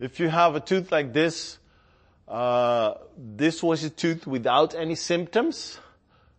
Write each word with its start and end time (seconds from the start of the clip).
If 0.00 0.18
you 0.18 0.30
have 0.30 0.56
a 0.56 0.60
tooth 0.60 0.90
like 0.90 1.12
this, 1.12 1.58
uh, 2.26 2.94
this 3.18 3.62
was 3.62 3.84
a 3.84 3.90
tooth 3.90 4.26
without 4.26 4.74
any 4.74 4.94
symptoms, 4.94 5.78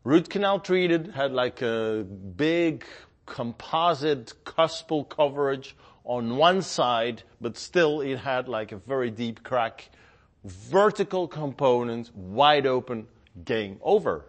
root 0.04 0.32
canal 0.32 0.60
treated, 0.60 1.12
had 1.12 1.32
like 1.32 1.62
a 1.62 2.04
big 2.04 2.84
composite 3.28 4.34
cuspal 4.46 5.08
coverage 5.08 5.76
on 6.04 6.38
one 6.38 6.64
side, 6.64 7.22
but 7.40 7.56
still 7.56 8.02
it 8.02 8.18
had 8.18 8.48
like 8.50 8.72
a 8.72 8.78
very 8.78 9.12
deep 9.12 9.44
crack, 9.44 9.92
vertical 10.44 11.28
component, 11.28 12.10
wide 12.16 12.66
open, 12.66 13.06
game 13.46 13.78
over. 13.84 14.26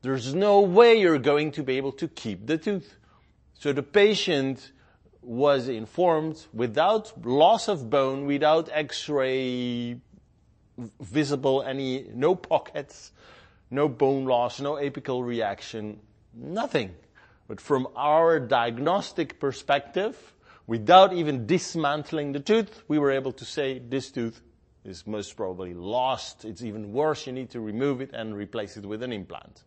There's 0.00 0.34
no 0.34 0.62
way 0.62 0.98
you're 0.98 1.18
going 1.18 1.52
to 1.52 1.62
be 1.62 1.76
able 1.76 1.92
to 1.92 2.08
keep 2.08 2.46
the 2.46 2.56
tooth. 2.56 2.96
So 3.52 3.74
the 3.74 3.82
patient 3.82 4.72
was 5.24 5.68
informed 5.68 6.44
without 6.52 7.24
loss 7.24 7.68
of 7.68 7.90
bone, 7.90 8.26
without 8.26 8.68
x-ray 8.72 10.00
visible, 11.00 11.62
any, 11.62 12.06
no 12.12 12.34
pockets, 12.34 13.12
no 13.70 13.88
bone 13.88 14.24
loss, 14.24 14.60
no 14.60 14.74
apical 14.74 15.24
reaction, 15.24 16.00
nothing. 16.34 16.94
But 17.48 17.60
from 17.60 17.88
our 17.96 18.40
diagnostic 18.40 19.38
perspective, 19.38 20.34
without 20.66 21.12
even 21.12 21.46
dismantling 21.46 22.32
the 22.32 22.40
tooth, 22.40 22.82
we 22.88 22.98
were 22.98 23.10
able 23.10 23.32
to 23.32 23.44
say 23.44 23.78
this 23.78 24.10
tooth 24.10 24.40
is 24.84 25.06
most 25.06 25.36
probably 25.36 25.74
lost. 25.74 26.44
It's 26.44 26.62
even 26.62 26.92
worse. 26.92 27.26
You 27.26 27.32
need 27.32 27.50
to 27.50 27.60
remove 27.60 28.00
it 28.00 28.10
and 28.12 28.34
replace 28.36 28.76
it 28.76 28.84
with 28.84 29.02
an 29.02 29.12
implant. 29.12 29.62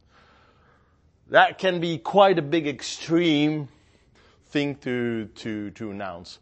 That 1.29 1.57
can 1.57 1.79
be 1.79 1.97
quite 1.97 2.39
a 2.39 2.41
big 2.41 2.67
extreme 2.67 3.67
thing 4.49 4.75
to, 4.75 5.25
to, 5.35 5.71
to 5.71 5.91
announce. 5.91 6.39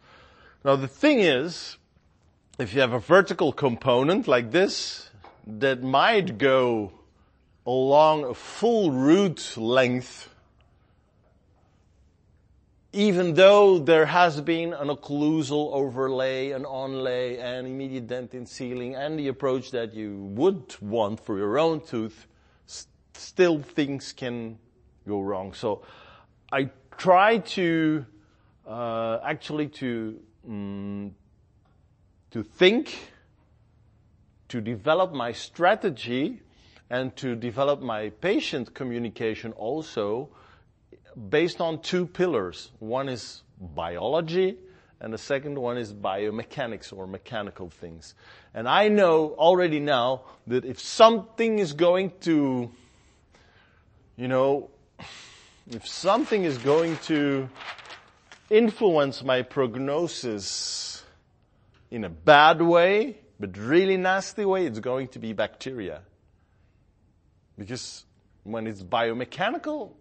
Now 0.64 0.76
the 0.76 0.88
thing 0.88 1.20
is, 1.20 1.78
if 2.58 2.74
you 2.74 2.82
have 2.82 2.94
a 2.94 3.00
vertical 3.00 3.52
component 3.52 4.28
like 4.28 4.52
this, 4.52 5.10
that 5.46 5.84
might 5.84 6.38
go 6.38 6.92
along 7.66 8.24
a 8.24 8.34
full 8.34 8.92
root 8.92 9.58
length, 9.58 10.30
even 12.94 13.34
though 13.34 13.78
there 13.80 14.06
has 14.06 14.40
been 14.40 14.74
an 14.74 14.88
occlusal 14.88 15.74
overlay, 15.74 16.52
an 16.52 16.64
onlay, 16.64 17.40
an 17.40 17.66
immediate 17.66 18.08
dentin 18.08 18.48
sealing, 18.48 18.96
and 18.96 19.20
the 19.20 19.28
approach 19.28 19.72
that 19.72 19.94
you 19.94 20.16
would 20.16 20.76
want 20.82 21.20
for 21.20 21.38
your 21.38 21.60
own 21.60 21.82
tooth, 21.82 22.28
still 23.14 23.62
things 23.62 24.14
can 24.14 24.58
go 25.08 25.22
wrong. 25.22 25.54
So 25.54 25.84
I 26.52 26.70
try 26.98 27.40
to 27.40 28.06
uh, 28.68 29.20
actually 29.24 29.68
to 29.68 30.20
um, 30.48 31.16
to 32.32 32.44
think, 32.44 32.98
to 34.50 34.62
develop 34.62 35.14
my 35.14 35.32
strategy, 35.32 36.42
and 36.90 37.16
to 37.16 37.36
develop 37.36 37.82
my 37.82 38.10
patient 38.10 38.74
communication 38.74 39.52
also 39.54 40.30
based 41.30 41.62
on 41.62 41.82
two 41.82 42.06
pillars. 42.06 42.72
One 42.80 43.10
is 43.10 43.42
biology, 43.60 44.58
and 45.00 45.14
the 45.14 45.18
second 45.18 45.58
one 45.58 45.78
is 45.78 45.94
biomechanics 45.94 46.92
or 46.92 47.08
mechanical 47.08 47.70
things. 47.70 48.16
And 48.54 48.68
I 48.68 48.88
know 48.90 49.36
already 49.38 49.80
now 49.80 50.24
that 50.48 50.66
if 50.66 50.80
something 50.80 51.60
is 51.60 51.74
going 51.74 52.12
to, 52.22 52.70
you 54.18 54.28
know, 54.28 54.70
if 55.70 55.88
something 55.88 56.44
is 56.44 56.58
going 56.60 56.98
to 56.98 57.50
influence 58.50 59.24
my 59.24 59.42
prognosis 59.42 61.04
in 61.90 62.04
a 62.04 62.10
bad 62.10 62.62
way, 62.62 63.18
but 63.40 63.58
really 63.58 63.98
nasty 63.98 64.46
way, 64.46 64.66
it's 64.66 64.80
going 64.80 65.08
to 65.10 65.20
be 65.20 65.34
bacteria. 65.34 66.02
Because 67.58 68.06
when 68.44 68.68
it's 68.68 68.84
biomechanical, 68.84 69.92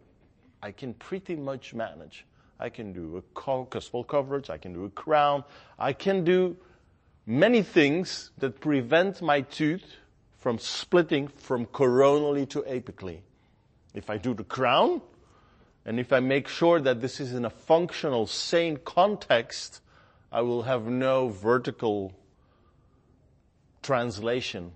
I 0.62 0.72
can 0.72 0.94
pretty 0.94 1.36
much 1.36 1.72
manage. 1.72 2.26
I 2.60 2.68
can 2.68 2.92
do 2.92 3.16
a 3.16 3.22
cuspal 3.34 4.06
coverage, 4.06 4.50
I 4.50 4.58
can 4.58 4.72
do 4.72 4.84
a 4.84 4.90
crown, 4.90 5.44
I 5.78 5.92
can 5.92 6.24
do 6.24 6.56
many 7.26 7.62
things 7.62 8.30
that 8.38 8.60
prevent 8.60 9.22
my 9.22 9.40
tooth 9.40 9.96
from 10.38 10.58
splitting 10.58 11.28
from 11.28 11.66
coronally 11.66 12.48
to 12.50 12.62
apically. 12.62 13.20
If 13.94 14.10
I 14.10 14.18
do 14.18 14.34
the 14.34 14.44
crown, 14.44 15.00
and 15.86 16.00
if 16.00 16.12
I 16.12 16.20
make 16.20 16.48
sure 16.48 16.80
that 16.80 17.00
this 17.00 17.20
is 17.20 17.34
in 17.34 17.44
a 17.44 17.50
functional, 17.50 18.26
sane 18.26 18.78
context, 18.78 19.80
I 20.32 20.40
will 20.40 20.62
have 20.62 20.86
no 20.86 21.28
vertical 21.28 22.12
translation. 23.82 24.72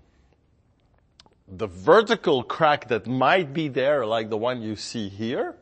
The 1.47 1.67
vertical 1.67 2.43
crack 2.43 2.89
that 2.89 3.07
might 3.07 3.53
be 3.53 3.69
there, 3.69 4.05
like 4.05 4.29
the 4.29 4.37
one 4.37 4.61
you 4.61 4.75
see 4.75 5.09
here, 5.09 5.55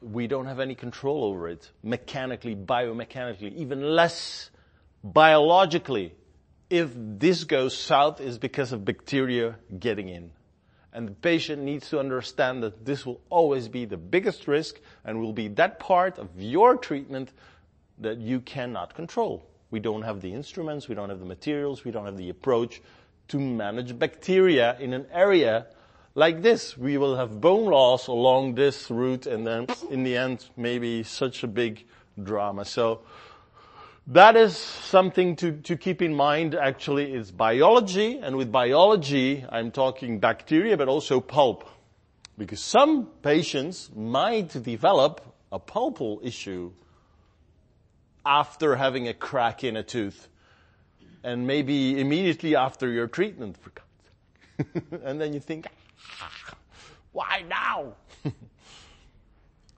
we 0.00 0.28
don't 0.28 0.46
have 0.46 0.60
any 0.60 0.76
control 0.76 1.24
over 1.24 1.48
it. 1.48 1.68
Mechanically, 1.82 2.54
biomechanically, 2.54 3.54
even 3.56 3.82
less 3.82 4.50
biologically. 5.02 6.14
If 6.70 6.90
this 6.94 7.44
goes 7.44 7.76
south 7.76 8.20
is 8.20 8.38
because 8.38 8.72
of 8.72 8.84
bacteria 8.84 9.56
getting 9.78 10.08
in. 10.08 10.30
And 10.96 11.06
the 11.06 11.12
patient 11.12 11.62
needs 11.62 11.90
to 11.90 12.00
understand 12.00 12.62
that 12.62 12.86
this 12.86 13.04
will 13.04 13.20
always 13.28 13.68
be 13.68 13.84
the 13.84 13.98
biggest 13.98 14.48
risk 14.48 14.80
and 15.04 15.20
will 15.20 15.34
be 15.34 15.48
that 15.48 15.78
part 15.78 16.18
of 16.18 16.30
your 16.38 16.74
treatment 16.74 17.32
that 17.98 18.16
you 18.16 18.40
cannot 18.40 18.94
control. 18.94 19.46
We 19.70 19.78
don't 19.78 20.00
have 20.00 20.22
the 20.22 20.32
instruments, 20.32 20.88
we 20.88 20.94
don't 20.94 21.10
have 21.10 21.20
the 21.20 21.26
materials, 21.26 21.84
we 21.84 21.90
don't 21.90 22.06
have 22.06 22.16
the 22.16 22.30
approach 22.30 22.80
to 23.28 23.38
manage 23.38 23.98
bacteria 23.98 24.74
in 24.80 24.94
an 24.94 25.04
area 25.12 25.66
like 26.14 26.40
this. 26.40 26.78
We 26.78 26.96
will 26.96 27.16
have 27.16 27.42
bone 27.42 27.66
loss 27.66 28.06
along 28.06 28.54
this 28.54 28.90
root 28.90 29.26
and 29.26 29.46
then 29.46 29.66
in 29.90 30.02
the 30.02 30.16
end 30.16 30.46
maybe 30.56 31.02
such 31.02 31.44
a 31.44 31.46
big 31.46 31.84
drama. 32.22 32.64
So 32.64 33.02
that 34.08 34.36
is 34.36 34.56
something 34.56 35.34
to, 35.36 35.52
to 35.62 35.76
keep 35.76 36.00
in 36.00 36.14
mind 36.14 36.54
actually 36.54 37.12
is 37.12 37.30
biology, 37.30 38.18
and 38.18 38.36
with 38.36 38.52
biology, 38.52 39.44
I'm 39.48 39.72
talking 39.72 40.20
bacteria, 40.20 40.76
but 40.76 40.88
also 40.88 41.20
pulp. 41.20 41.68
Because 42.38 42.60
some 42.60 43.06
patients 43.22 43.90
might 43.96 44.62
develop 44.62 45.22
a 45.50 45.58
pulpal 45.58 46.24
issue 46.24 46.70
after 48.24 48.76
having 48.76 49.08
a 49.08 49.14
crack 49.14 49.64
in 49.64 49.76
a 49.76 49.82
tooth. 49.82 50.28
And 51.24 51.46
maybe 51.46 51.98
immediately 51.98 52.54
after 52.54 52.88
your 52.88 53.08
treatment. 53.08 53.56
for 53.58 53.72
and 55.04 55.20
then 55.20 55.32
you 55.32 55.40
think, 55.40 55.66
ah, 56.20 56.54
why 57.12 57.44
now? 57.48 57.94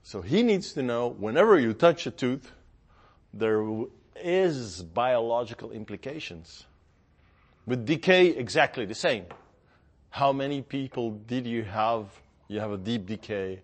so 0.02 0.20
he 0.20 0.42
needs 0.42 0.74
to 0.74 0.82
know 0.82 1.08
whenever 1.08 1.58
you 1.58 1.72
touch 1.72 2.06
a 2.06 2.10
tooth, 2.10 2.52
there 3.32 3.64
is 4.22 4.82
biological 4.82 5.70
implications. 5.72 6.66
With 7.66 7.84
decay, 7.84 8.28
exactly 8.28 8.86
the 8.86 8.94
same. 8.94 9.26
How 10.10 10.32
many 10.32 10.62
people 10.62 11.10
did 11.10 11.46
you 11.46 11.64
have? 11.64 12.06
You 12.48 12.60
have 12.60 12.72
a 12.72 12.78
deep 12.78 13.06
decay. 13.06 13.60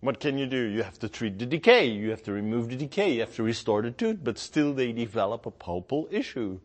What 0.00 0.20
can 0.20 0.38
you 0.38 0.46
do? 0.46 0.56
You 0.56 0.82
have 0.82 0.98
to 1.00 1.08
treat 1.08 1.38
the 1.38 1.46
decay. 1.46 1.86
You 1.86 2.10
have 2.10 2.22
to 2.24 2.32
remove 2.32 2.68
the 2.68 2.76
decay. 2.76 3.12
You 3.12 3.20
have 3.20 3.34
to 3.36 3.42
restore 3.42 3.82
the 3.82 3.90
tooth, 3.90 4.18
but 4.22 4.38
still 4.38 4.72
they 4.72 4.92
develop 4.92 5.46
a 5.46 5.50
pulpal 5.50 6.12
issue. 6.12 6.60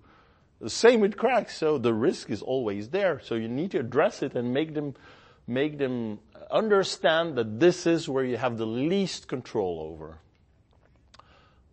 The 0.59 0.69
same 0.69 0.99
with 0.99 1.17
cracks. 1.17 1.57
So 1.57 1.77
the 1.77 1.93
risk 1.93 2.29
is 2.29 2.41
always 2.41 2.89
there. 2.89 3.21
So 3.23 3.35
you 3.35 3.47
need 3.47 3.71
to 3.71 3.79
address 3.79 4.21
it 4.21 4.35
and 4.35 4.53
make 4.53 4.73
them, 4.73 4.95
make 5.47 5.77
them 5.77 6.19
understand 6.51 7.35
that 7.35 7.59
this 7.59 7.85
is 7.85 8.09
where 8.09 8.23
you 8.25 8.37
have 8.37 8.57
the 8.57 8.65
least 8.65 9.27
control 9.27 9.79
over. 9.91 10.19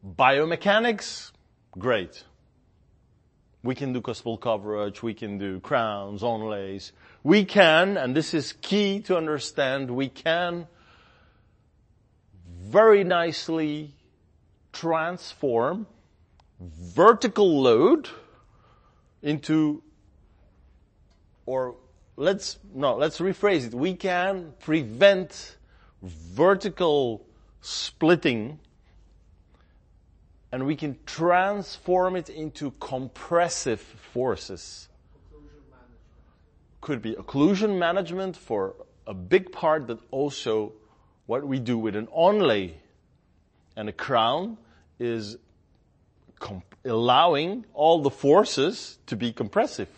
Biomechanics, 0.07 1.33
great. 1.77 2.23
We 3.65 3.75
can 3.75 3.93
do 3.93 4.01
cuspal 4.01 4.41
coverage, 4.41 5.03
we 5.03 5.15
can 5.15 5.39
do 5.39 5.59
crowns, 5.59 6.23
onlays. 6.23 6.93
We 7.25 7.45
can, 7.45 7.97
and 7.97 8.15
this 8.15 8.33
is 8.33 8.53
key 8.53 9.01
to 9.01 9.17
understand, 9.17 9.91
we 9.91 10.09
can 10.09 10.69
very 12.61 13.03
nicely 13.03 13.97
transform 14.73 15.89
vertical 16.61 17.61
load 17.61 18.09
into, 19.23 19.83
or 21.47 21.75
let's, 22.17 22.59
no, 22.73 22.97
let's 22.97 23.19
rephrase 23.19 23.67
it. 23.67 23.75
We 23.75 23.95
can 23.95 24.55
prevent 24.61 25.57
vertical 26.03 27.27
splitting 27.61 28.61
and 30.53 30.67
we 30.67 30.77
can 30.77 30.99
transform 31.07 32.17
it 32.17 32.29
into 32.29 32.71
compressive 32.81 33.81
forces. 33.81 34.89
Could 36.81 37.03
be 37.03 37.15
occlusion 37.15 37.79
management 37.79 38.37
for 38.37 38.75
a 39.07 39.15
big 39.15 39.51
part, 39.51 39.87
but 39.87 40.01
also 40.11 40.73
what 41.27 41.47
we 41.47 41.59
do 41.59 41.77
with 41.77 41.97
an 41.97 42.07
onlay 42.09 42.75
and 43.77 43.89
a 43.89 43.93
crown 43.93 44.57
is 44.99 45.37
allowing 46.85 47.65
all 47.75 48.03
the 48.03 48.11
forces 48.11 48.99
to 49.07 49.17
be 49.17 49.33
compressive. 49.33 49.89